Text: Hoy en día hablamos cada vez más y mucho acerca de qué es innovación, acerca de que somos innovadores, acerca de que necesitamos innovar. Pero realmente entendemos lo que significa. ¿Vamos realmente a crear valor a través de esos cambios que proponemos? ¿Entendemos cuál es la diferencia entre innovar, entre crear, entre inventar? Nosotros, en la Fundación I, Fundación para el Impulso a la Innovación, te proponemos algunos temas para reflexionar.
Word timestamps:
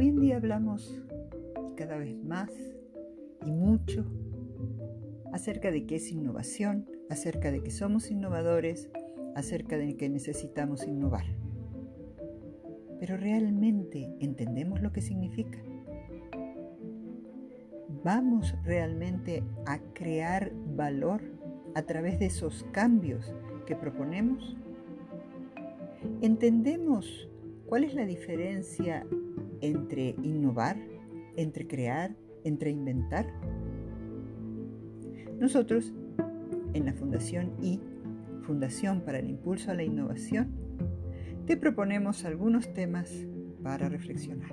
Hoy 0.00 0.08
en 0.08 0.18
día 0.18 0.36
hablamos 0.36 0.98
cada 1.76 1.98
vez 1.98 2.16
más 2.24 2.50
y 3.44 3.50
mucho 3.52 4.06
acerca 5.30 5.70
de 5.70 5.84
qué 5.84 5.96
es 5.96 6.10
innovación, 6.10 6.88
acerca 7.10 7.52
de 7.52 7.62
que 7.62 7.70
somos 7.70 8.10
innovadores, 8.10 8.88
acerca 9.34 9.76
de 9.76 9.98
que 9.98 10.08
necesitamos 10.08 10.88
innovar. 10.88 11.26
Pero 12.98 13.18
realmente 13.18 14.10
entendemos 14.20 14.80
lo 14.80 14.90
que 14.90 15.02
significa. 15.02 15.58
¿Vamos 18.02 18.54
realmente 18.64 19.44
a 19.66 19.80
crear 19.92 20.50
valor 20.74 21.20
a 21.74 21.82
través 21.82 22.18
de 22.18 22.24
esos 22.24 22.64
cambios 22.72 23.34
que 23.66 23.76
proponemos? 23.76 24.56
¿Entendemos 26.22 27.28
cuál 27.66 27.84
es 27.84 27.92
la 27.92 28.06
diferencia 28.06 29.06
entre 29.60 30.14
innovar, 30.22 30.76
entre 31.36 31.66
crear, 31.66 32.16
entre 32.44 32.70
inventar? 32.70 33.26
Nosotros, 35.38 35.92
en 36.74 36.84
la 36.84 36.92
Fundación 36.92 37.52
I, 37.62 37.80
Fundación 38.42 39.00
para 39.02 39.18
el 39.18 39.30
Impulso 39.30 39.70
a 39.70 39.74
la 39.74 39.82
Innovación, 39.82 40.50
te 41.46 41.56
proponemos 41.56 42.24
algunos 42.24 42.72
temas 42.72 43.26
para 43.62 43.88
reflexionar. 43.88 44.52